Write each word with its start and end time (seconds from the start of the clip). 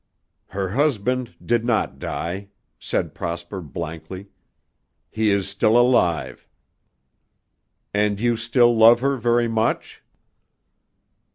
"Her 0.47 0.69
husband 0.69 1.35
did 1.45 1.63
not 1.63 1.99
die," 1.99 2.49
said 2.79 3.13
Prosper 3.13 3.61
blankly; 3.61 4.29
"he 5.11 5.29
is 5.29 5.47
still 5.47 5.77
alive." 5.77 6.47
"And 7.93 8.19
you 8.19 8.35
still 8.35 8.75
love 8.75 9.01
her 9.01 9.15
very 9.15 9.47
much?" 9.47 10.01